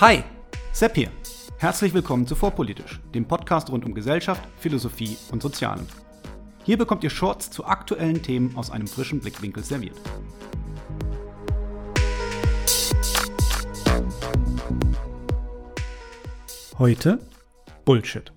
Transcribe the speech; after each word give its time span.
Hi, 0.00 0.22
Sepp 0.70 0.94
hier. 0.94 1.10
Herzlich 1.56 1.92
willkommen 1.92 2.24
zu 2.24 2.36
Vorpolitisch, 2.36 3.00
dem 3.16 3.26
Podcast 3.26 3.68
rund 3.68 3.84
um 3.84 3.94
Gesellschaft, 3.94 4.40
Philosophie 4.60 5.18
und 5.32 5.42
Sozialem. 5.42 5.88
Hier 6.62 6.78
bekommt 6.78 7.02
ihr 7.02 7.10
Shorts 7.10 7.50
zu 7.50 7.66
aktuellen 7.66 8.22
Themen 8.22 8.56
aus 8.56 8.70
einem 8.70 8.86
frischen 8.86 9.18
Blickwinkel 9.18 9.64
serviert. 9.64 9.96
Heute 16.78 17.18
Bullshit. 17.84 18.32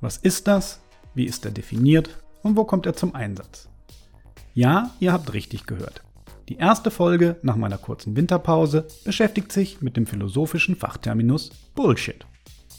Was 0.00 0.16
ist 0.16 0.48
das? 0.48 0.80
Wie 1.12 1.26
ist 1.26 1.44
er 1.44 1.50
definiert? 1.50 2.24
Und 2.42 2.56
wo 2.56 2.64
kommt 2.64 2.86
er 2.86 2.96
zum 2.96 3.14
Einsatz? 3.14 3.68
Ja, 4.54 4.92
ihr 4.98 5.12
habt 5.12 5.34
richtig 5.34 5.66
gehört. 5.66 6.05
Die 6.48 6.58
erste 6.58 6.92
Folge 6.92 7.38
nach 7.42 7.56
meiner 7.56 7.76
kurzen 7.76 8.14
Winterpause 8.14 8.86
beschäftigt 9.04 9.50
sich 9.50 9.82
mit 9.82 9.96
dem 9.96 10.06
philosophischen 10.06 10.76
Fachterminus 10.76 11.50
Bullshit. 11.74 12.24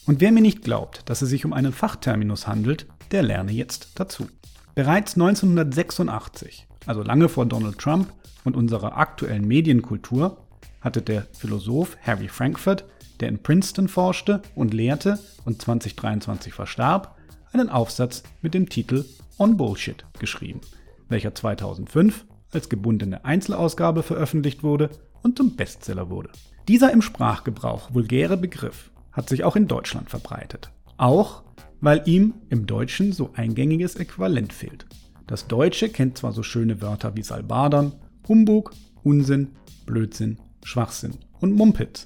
Und 0.06 0.22
wer 0.22 0.32
mir 0.32 0.42
nicht 0.42 0.64
glaubt, 0.64 1.02
dass 1.10 1.22
es 1.22 1.30
sich 1.30 1.44
um 1.44 1.52
einen 1.52 1.74
Fachterminus 1.74 2.48
handelt, 2.48 2.86
der 3.12 3.24
lerne 3.24 3.52
jetzt 3.52 3.90
dazu. 3.96 4.28
Bereits 4.74 5.16
1986, 5.16 6.66
also 6.86 7.02
lange 7.02 7.28
vor 7.28 7.46
Donald 7.46 7.78
Trump 7.78 8.14
und 8.46 8.56
unserer 8.56 8.98
aktuellen 8.98 9.46
Medienkultur, 9.46 10.38
hatte 10.80 11.02
der 11.02 11.28
Philosoph 11.34 11.98
Harry 12.02 12.30
Frankfurt, 12.30 12.86
der 13.20 13.28
in 13.28 13.44
Princeton 13.44 13.90
forschte 13.90 14.42
und 14.56 14.74
lehrte 14.74 15.20
und 15.44 15.62
2023 15.62 16.54
verstarb, 16.54 17.18
einen 17.52 17.70
Aufsatz 17.70 18.24
mit 18.42 18.54
dem 18.54 18.70
Titel 18.70 19.04
On 19.38 19.58
Bullshit 19.58 20.06
geschrieben, 20.20 20.62
welcher 21.10 21.36
2005 21.36 22.26
als 22.52 22.70
gebundene 22.70 23.26
Einzelausgabe 23.26 24.04
veröffentlicht 24.04 24.64
wurde 24.64 24.90
und 25.24 25.38
zum 25.38 25.56
Bestseller 25.56 26.10
wurde. 26.10 26.30
Dieser 26.68 26.92
im 26.92 27.02
Sprachgebrauch 27.02 27.94
vulgäre 27.94 28.38
Begriff 28.38 28.92
hat 29.12 29.30
sich 29.30 29.44
auch 29.44 29.56
in 29.56 29.68
Deutschland 29.68 30.10
verbreitet. 30.10 30.72
Auch 30.98 31.44
weil 31.82 32.02
ihm 32.06 32.34
im 32.50 32.66
Deutschen 32.66 33.12
so 33.12 33.32
eingängiges 33.36 33.96
Äquivalent 33.96 34.52
fehlt. 34.54 34.86
Das 35.28 35.48
Deutsche 35.48 35.90
kennt 35.90 36.18
zwar 36.18 36.32
so 36.32 36.44
schöne 36.44 36.82
Wörter 36.82 37.16
wie 37.16 37.22
Salbadern, 37.24 37.94
Humbug, 38.28 38.74
Unsinn, 39.04 39.50
Blödsinn, 39.86 40.40
Schwachsinn 40.64 41.16
und 41.40 41.54
Mumpitz. 41.54 42.06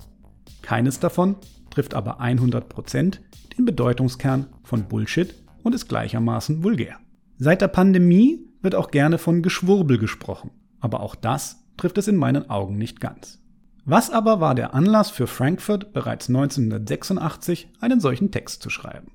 Keines 0.62 1.00
davon 1.00 1.36
trifft 1.70 1.94
aber 1.94 2.22
100% 2.22 3.20
den 3.58 3.66
Bedeutungskern 3.66 4.48
von 4.64 4.88
Bullshit 4.88 5.36
und 5.64 5.74
ist 5.76 5.88
gleichermaßen 5.88 6.64
vulgär. 6.64 6.98
Seit 7.38 7.62
der 7.62 7.70
Pandemie 7.70 8.48
wird 8.62 8.76
auch 8.76 8.92
gerne 8.92 9.18
von 9.18 9.42
Geschwurbel 9.42 9.98
gesprochen, 9.98 10.52
aber 10.80 11.02
auch 11.02 11.16
das 11.16 11.64
trifft 11.78 11.98
es 11.98 12.08
in 12.08 12.16
meinen 12.16 12.50
Augen 12.50 12.78
nicht 12.78 13.00
ganz. 13.00 13.40
Was 13.84 14.12
aber 14.12 14.40
war 14.40 14.54
der 14.54 14.76
Anlass 14.76 15.10
für 15.10 15.26
Frankfurt 15.26 15.94
bereits 15.94 16.30
1986 16.30 17.70
einen 17.80 18.00
solchen 18.00 18.30
Text 18.30 18.62
zu 18.62 18.70
schreiben? 18.70 19.12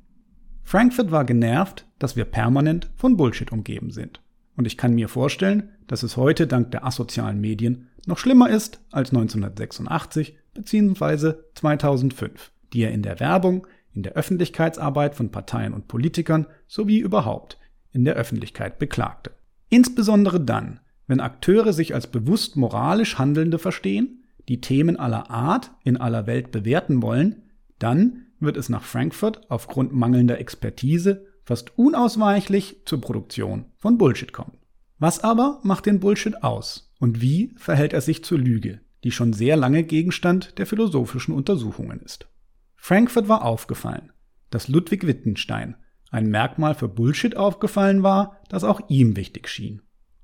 Frankfurt 0.64 1.12
war 1.12 1.24
genervt, 1.24 1.86
dass 2.00 2.16
wir 2.16 2.24
permanent 2.24 2.90
von 2.96 3.16
Bullshit 3.16 3.52
umgeben 3.52 3.92
sind. 3.92 4.20
Und 4.56 4.66
ich 4.66 4.76
kann 4.76 4.94
mir 4.94 5.08
vorstellen, 5.08 5.70
dass 5.86 6.02
es 6.02 6.16
heute 6.16 6.48
dank 6.48 6.72
der 6.72 6.84
asozialen 6.84 7.40
Medien 7.40 7.88
noch 8.06 8.18
schlimmer 8.18 8.50
ist 8.50 8.80
als 8.90 9.10
1986 9.10 10.36
bzw. 10.54 11.34
2005, 11.54 12.50
die 12.72 12.82
er 12.82 12.90
in 12.90 13.02
der 13.02 13.20
Werbung, 13.20 13.68
in 13.94 14.02
der 14.02 14.14
Öffentlichkeitsarbeit 14.14 15.14
von 15.14 15.30
Parteien 15.30 15.72
und 15.72 15.86
Politikern 15.86 16.46
sowie 16.66 16.98
überhaupt 16.98 17.58
in 17.92 18.04
der 18.04 18.14
Öffentlichkeit 18.14 18.80
beklagte. 18.80 19.30
Insbesondere 19.68 20.40
dann, 20.40 20.80
wenn 21.06 21.20
Akteure 21.20 21.72
sich 21.72 21.94
als 21.94 22.06
bewusst 22.06 22.56
moralisch 22.56 23.18
Handelnde 23.18 23.58
verstehen, 23.58 24.24
die 24.48 24.60
Themen 24.60 24.96
aller 24.96 25.30
Art 25.30 25.72
in 25.84 25.96
aller 25.96 26.26
Welt 26.26 26.52
bewerten 26.52 27.02
wollen, 27.02 27.42
dann 27.78 28.26
wird 28.38 28.56
es 28.56 28.68
nach 28.68 28.82
Frankfurt 28.84 29.50
aufgrund 29.50 29.92
mangelnder 29.92 30.38
Expertise 30.38 31.26
fast 31.44 31.78
unausweichlich 31.78 32.82
zur 32.84 33.00
Produktion 33.00 33.66
von 33.76 33.98
Bullshit 33.98 34.32
kommen. 34.32 34.58
Was 34.98 35.22
aber 35.22 35.60
macht 35.62 35.86
den 35.86 36.00
Bullshit 36.00 36.42
aus 36.42 36.94
und 36.98 37.20
wie 37.20 37.54
verhält 37.56 37.92
er 37.92 38.00
sich 38.00 38.24
zur 38.24 38.38
Lüge, 38.38 38.80
die 39.04 39.10
schon 39.12 39.32
sehr 39.32 39.56
lange 39.56 39.84
Gegenstand 39.84 40.58
der 40.58 40.66
philosophischen 40.66 41.34
Untersuchungen 41.34 42.00
ist? 42.00 42.28
Frankfurt 42.76 43.28
war 43.28 43.44
aufgefallen, 43.44 44.12
dass 44.50 44.68
Ludwig 44.68 45.06
Wittgenstein 45.06 45.76
ein 46.10 46.28
Merkmal 46.28 46.74
für 46.74 46.88
Bullshit 46.88 47.36
aufgefallen 47.36 48.02
war, 48.02 48.40
das 48.48 48.64
auch 48.64 48.80
ihm 48.88 49.16
wichtig 49.16 49.48
schien. 49.48 49.82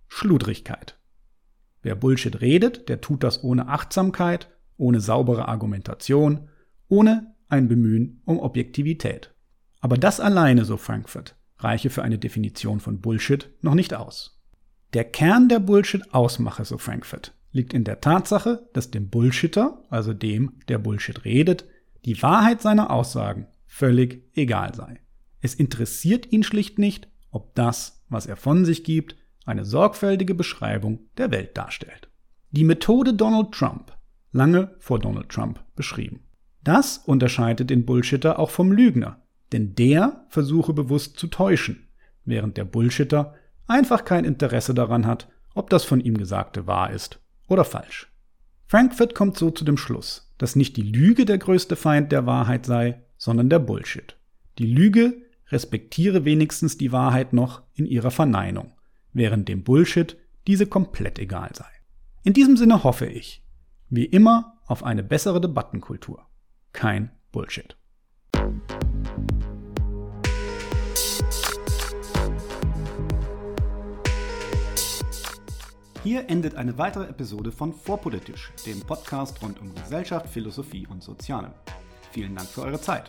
Schludrigkeit. 0.09 0.99
Wer 1.83 1.97
Bullshit 1.97 2.41
redet, 2.41 2.89
der 2.89 3.01
tut 3.01 3.25
das 3.25 3.43
ohne 3.43 3.69
Achtsamkeit, 3.69 4.49
ohne 4.77 5.01
saubere 5.01 5.49
Argumentation, 5.49 6.49
ohne 6.89 7.35
ein 7.49 7.69
Bemühen 7.69 8.23
um 8.25 8.39
Objektivität. 8.39 9.35
Aber 9.81 9.99
das 9.99 10.21
alleine, 10.21 10.65
so 10.65 10.77
Frankfurt, 10.77 11.37
reiche 11.59 11.91
für 11.91 12.03
eine 12.03 12.19
Definition 12.19 12.81
von 12.81 13.01
Bullshit 13.01 13.51
noch 13.63 13.75
nicht 13.75 13.95
aus. 13.95 14.41
Der 14.95 15.05
Kern 15.05 15.49
der 15.49 15.59
Bullshit-Ausmache, 15.59 16.65
so 16.65 16.79
Frankfurt, 16.79 17.35
liegt 17.51 17.75
in 17.75 17.85
der 17.85 18.01
Tatsache, 18.01 18.69
dass 18.73 18.91
dem 18.91 19.09
Bullshitter, 19.09 19.83
also 19.91 20.13
dem, 20.15 20.61
der 20.69 20.79
Bullshit 20.79 21.25
redet, 21.25 21.67
die 22.05 22.21
Wahrheit 22.23 22.63
seiner 22.63 22.91
Aussagen 22.91 23.47
völlig 23.67 24.25
egal 24.35 24.75
sei. 24.75 25.02
Es 25.43 25.55
interessiert 25.55 26.33
ihn 26.33 26.45
schlicht 26.45 26.79
nicht, 26.79 27.09
ob 27.33 27.55
das, 27.57 28.05
was 28.09 28.27
er 28.27 28.37
von 28.37 28.65
sich 28.65 28.85
gibt, 28.85 29.17
eine 29.45 29.65
sorgfältige 29.65 30.35
Beschreibung 30.35 31.01
der 31.19 31.33
Welt 31.33 31.57
darstellt. 31.59 32.09
Die 32.53 32.63
Methode 32.63 33.13
Donald 33.13 33.51
Trump, 33.53 33.93
lange 34.31 34.75
vor 34.79 35.01
Donald 35.01 35.29
Trump 35.29 35.65
beschrieben. 35.75 36.21
Das 36.63 36.99
unterscheidet 36.99 37.71
den 37.71 37.85
Bullshitter 37.85 38.39
auch 38.39 38.51
vom 38.51 38.71
Lügner, 38.71 39.21
denn 39.51 39.75
der 39.75 40.25
versuche 40.29 40.73
bewusst 40.73 41.19
zu 41.19 41.27
täuschen, 41.27 41.89
während 42.25 42.57
der 42.57 42.65
Bullshitter 42.65 43.35
einfach 43.67 44.05
kein 44.05 44.25
Interesse 44.25 44.75
daran 44.75 45.07
hat, 45.07 45.29
ob 45.55 45.71
das 45.71 45.83
von 45.83 46.01
ihm 46.01 46.17
Gesagte 46.17 46.69
wahr 46.69 46.93
ist 46.93 47.19
oder 47.49 47.65
falsch. 47.65 48.13
Frankfurt 48.67 49.17
kommt 49.17 49.37
so 49.37 49.51
zu 49.51 49.65
dem 49.65 49.77
Schluss, 49.77 50.33
dass 50.39 50.55
nicht 50.55 50.77
die 50.77 50.83
Lüge 50.83 51.25
der 51.25 51.39
größte 51.39 51.75
Feind 51.75 52.13
der 52.13 52.27
Wahrheit 52.27 52.65
sei, 52.65 53.03
sondern 53.19 53.51
der 53.51 53.59
Bullshit. 53.59 54.17
Die 54.59 54.67
Lüge 54.67 55.23
respektiere 55.53 56.25
wenigstens 56.25 56.79
die 56.79 56.91
Wahrheit 56.91 57.35
noch 57.35 57.63
in 57.75 57.87
ihrer 57.87 58.11
Verneinung, 58.11 58.73
während 59.13 59.49
dem 59.49 59.63
Bullshit 59.63 60.17
diese 60.47 60.67
komplett 60.67 61.19
egal 61.19 61.51
sei. 61.55 61.69
In 62.25 62.33
diesem 62.33 62.57
Sinne 62.57 62.83
hoffe 62.83 63.07
ich, 63.07 63.45
wie 63.91 64.07
immer, 64.07 64.59
auf 64.67 64.83
eine 64.83 65.03
bessere 65.03 65.41
Debattenkultur. 65.41 66.27
Kein 66.73 67.11
Bullshit. 67.31 67.77
Hier 76.03 76.29
endet 76.29 76.57
eine 76.57 76.79
weitere 76.79 77.05
Episode 77.05 77.53
von 77.53 77.73
Vorpolitisch, 77.73 78.53
dem 78.67 78.81
Podcast 78.81 79.41
rund 79.43 79.61
um 79.61 79.73
Gesellschaft, 79.75 80.29
Philosophie 80.29 80.87
und 80.89 81.03
Soziale. 81.03 81.55
Vielen 82.11 82.35
Dank 82.35 82.49
für 82.49 82.63
eure 82.63 82.81
Zeit. 82.81 83.09